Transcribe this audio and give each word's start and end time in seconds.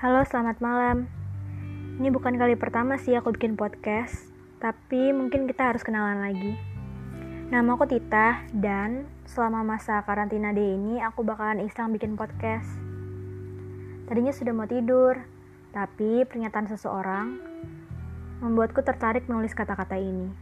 Halo, 0.00 0.24
selamat 0.24 0.64
malam. 0.64 1.12
Ini 2.00 2.08
bukan 2.08 2.40
kali 2.40 2.56
pertama 2.56 2.96
sih 2.96 3.12
aku 3.20 3.36
bikin 3.36 3.52
podcast, 3.52 4.32
tapi 4.56 5.12
mungkin 5.12 5.44
kita 5.44 5.68
harus 5.68 5.84
kenalan 5.84 6.24
lagi. 6.24 6.56
Nama 7.52 7.68
aku 7.68 7.84
Tita, 7.84 8.48
dan 8.48 9.04
selama 9.28 9.60
masa 9.60 10.00
karantina 10.08 10.56
day 10.56 10.72
ini 10.72 11.04
aku 11.04 11.20
bakalan 11.20 11.60
iseng 11.68 11.92
bikin 11.92 12.16
podcast. 12.16 12.64
Tadinya 14.08 14.32
sudah 14.32 14.56
mau 14.56 14.64
tidur, 14.64 15.20
tapi 15.68 16.24
pernyataan 16.24 16.72
seseorang 16.72 17.36
membuatku 18.40 18.80
tertarik 18.80 19.28
menulis 19.28 19.52
kata-kata 19.52 20.00
ini. 20.00 20.32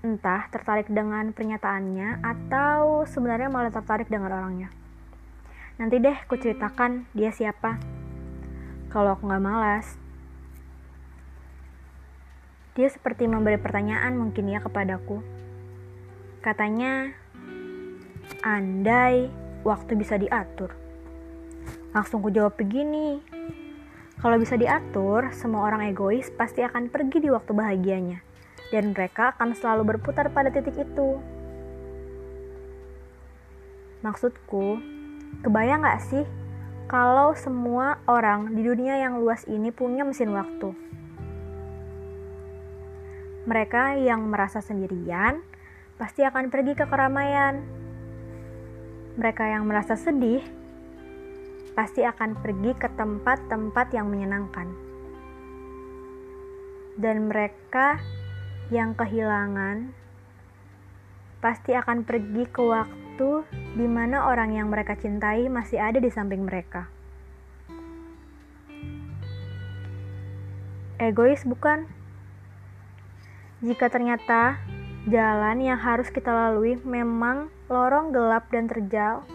Entah 0.00 0.48
tertarik 0.48 0.88
dengan 0.88 1.36
pernyataannya 1.36 2.24
atau 2.24 3.04
sebenarnya 3.04 3.52
malah 3.52 3.68
tertarik 3.68 4.08
dengan 4.08 4.32
orangnya. 4.32 4.72
Nanti 5.76 6.00
deh 6.00 6.16
ku 6.24 6.40
ceritakan 6.40 7.04
dia 7.12 7.28
siapa 7.28 8.03
kalau 8.94 9.18
aku 9.18 9.26
nggak 9.26 9.42
malas. 9.42 9.98
Dia 12.78 12.86
seperti 12.86 13.26
memberi 13.26 13.58
pertanyaan 13.58 14.14
mungkin 14.14 14.46
ya 14.46 14.62
kepadaku. 14.62 15.18
Katanya, 16.38 17.10
andai 18.46 19.34
waktu 19.66 19.98
bisa 19.98 20.14
diatur. 20.14 20.70
Langsung 21.90 22.22
ku 22.22 22.30
jawab 22.30 22.54
begini, 22.54 23.18
kalau 24.22 24.38
bisa 24.38 24.54
diatur, 24.54 25.34
semua 25.34 25.66
orang 25.66 25.90
egois 25.90 26.30
pasti 26.30 26.62
akan 26.62 26.86
pergi 26.86 27.18
di 27.18 27.34
waktu 27.34 27.50
bahagianya. 27.50 28.22
Dan 28.70 28.94
mereka 28.94 29.34
akan 29.34 29.58
selalu 29.58 29.98
berputar 29.98 30.30
pada 30.30 30.54
titik 30.54 30.78
itu. 30.78 31.18
Maksudku, 34.06 34.78
kebayang 35.42 35.82
gak 35.82 36.02
sih 36.06 36.43
kalau 36.84 37.32
semua 37.32 37.96
orang 38.04 38.52
di 38.52 38.60
dunia 38.60 39.00
yang 39.00 39.16
luas 39.16 39.48
ini 39.48 39.72
punya 39.72 40.04
mesin 40.04 40.36
waktu. 40.36 40.76
Mereka 43.48 44.00
yang 44.04 44.28
merasa 44.28 44.60
sendirian 44.60 45.40
pasti 45.96 46.24
akan 46.24 46.52
pergi 46.52 46.76
ke 46.76 46.84
keramaian. 46.84 47.64
Mereka 49.16 49.44
yang 49.48 49.64
merasa 49.64 49.96
sedih 49.96 50.44
pasti 51.72 52.04
akan 52.04 52.36
pergi 52.40 52.72
ke 52.76 52.88
tempat-tempat 52.92 53.86
yang 53.96 54.12
menyenangkan. 54.12 54.68
Dan 57.00 57.32
mereka 57.32 57.96
yang 58.68 58.92
kehilangan 58.92 59.92
pasti 61.40 61.76
akan 61.76 62.04
pergi 62.04 62.44
ke 62.48 62.60
waktu 62.60 63.03
di 63.74 63.86
mana 63.86 64.26
orang 64.26 64.54
yang 64.54 64.70
mereka 64.70 64.98
cintai 64.98 65.46
masih 65.46 65.78
ada 65.78 65.98
di 66.02 66.10
samping 66.10 66.46
mereka. 66.46 66.90
Egois 70.98 71.42
bukan? 71.42 71.90
Jika 73.64 73.90
ternyata 73.90 74.62
jalan 75.10 75.58
yang 75.58 75.80
harus 75.80 76.06
kita 76.12 76.30
lalui 76.30 76.78
memang 76.86 77.50
lorong 77.66 78.14
gelap 78.14 78.46
dan 78.52 78.70
terjal, 78.70 79.26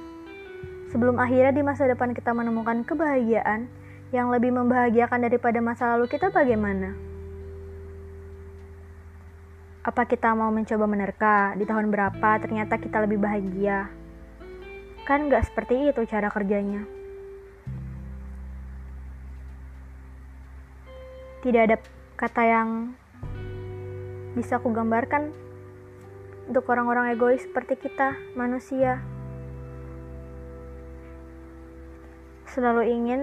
sebelum 0.94 1.20
akhirnya 1.20 1.52
di 1.52 1.64
masa 1.66 1.90
depan 1.90 2.16
kita 2.16 2.32
menemukan 2.32 2.88
kebahagiaan 2.88 3.68
yang 4.16 4.34
lebih 4.34 4.56
membahagiakan 4.56 5.26
daripada 5.26 5.60
masa 5.62 5.94
lalu 5.98 6.08
kita 6.10 6.32
bagaimana? 6.32 7.09
Apa 9.80 10.04
kita 10.04 10.36
mau 10.36 10.52
mencoba 10.52 10.84
menerka 10.92 11.56
di 11.56 11.64
tahun 11.64 11.88
berapa 11.88 12.36
ternyata 12.44 12.76
kita 12.76 13.00
lebih 13.08 13.16
bahagia? 13.16 13.88
Kan 15.08 15.32
gak 15.32 15.48
seperti 15.48 15.88
itu 15.88 16.04
cara 16.04 16.28
kerjanya. 16.28 16.84
Tidak 21.40 21.62
ada 21.64 21.80
kata 22.20 22.44
yang 22.44 22.70
bisa 24.36 24.60
aku 24.60 24.68
gambarkan 24.76 25.32
untuk 26.52 26.68
orang-orang 26.68 27.16
egois 27.16 27.40
seperti 27.48 27.80
kita, 27.80 28.20
manusia. 28.36 29.00
Selalu 32.52 32.84
ingin 32.84 33.22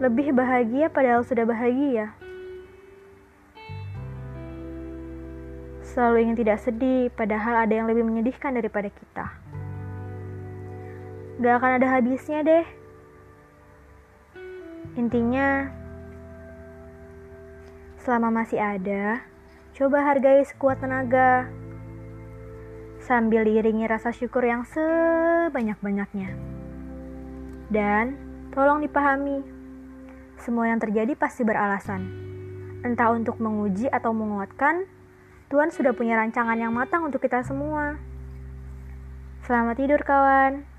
lebih 0.00 0.32
bahagia 0.32 0.88
padahal 0.88 1.28
sudah 1.28 1.44
bahagia. 1.44 2.16
Selalu 5.96 6.28
ingin 6.28 6.36
tidak 6.36 6.60
sedih, 6.60 7.08
padahal 7.16 7.64
ada 7.64 7.72
yang 7.72 7.88
lebih 7.88 8.04
menyedihkan 8.04 8.52
daripada 8.52 8.92
kita. 8.92 9.32
Gak 11.40 11.56
akan 11.56 11.72
ada 11.80 11.88
habisnya 11.88 12.44
deh. 12.44 12.68
Intinya, 15.00 15.72
selama 18.04 18.44
masih 18.44 18.60
ada, 18.60 19.24
coba 19.72 20.04
hargai 20.04 20.44
sekuat 20.44 20.84
tenaga. 20.84 21.48
Sambil 23.00 23.48
diiringi 23.48 23.88
rasa 23.88 24.12
syukur 24.12 24.44
yang 24.44 24.68
sebanyak-banyaknya. 24.68 26.36
Dan, 27.72 28.20
tolong 28.52 28.84
dipahami, 28.84 29.40
semua 30.44 30.68
yang 30.68 30.76
terjadi 30.76 31.16
pasti 31.16 31.40
beralasan. 31.40 32.04
Entah 32.84 33.16
untuk 33.16 33.40
menguji 33.40 33.88
atau 33.88 34.12
menguatkan, 34.12 34.84
Tuhan 35.46 35.70
sudah 35.70 35.94
punya 35.94 36.18
rancangan 36.18 36.58
yang 36.58 36.74
matang 36.74 37.06
untuk 37.06 37.22
kita 37.22 37.46
semua. 37.46 38.02
Selamat 39.46 39.78
tidur, 39.78 40.02
kawan. 40.02 40.75